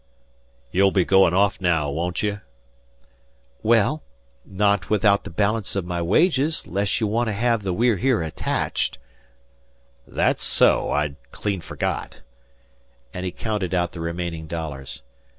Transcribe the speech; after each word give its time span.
"You'll 0.71 0.89
be 0.89 1.05
goin' 1.05 1.35
off 1.35 1.61
naow, 1.61 1.91
won't 1.91 2.23
ye?" 2.23 2.39
"Well, 3.61 4.01
not 4.43 4.89
without 4.89 5.25
the 5.25 5.29
balance 5.29 5.75
of 5.75 5.85
my 5.85 6.01
wages, 6.01 6.65
'less 6.65 6.99
you 6.99 7.05
want 7.05 7.27
to 7.27 7.33
have 7.33 7.61
the 7.61 7.71
We're 7.71 7.97
Here 7.97 8.23
attached." 8.23 8.97
"Thet's 10.11 10.43
so; 10.43 10.89
I'd 10.89 11.17
clean 11.29 11.61
forgot"; 11.61 12.21
and 13.13 13.25
he 13.27 13.31
counted 13.31 13.75
out 13.75 13.91
the 13.91 13.99
remaining 14.01 14.47
dollars. 14.47 15.03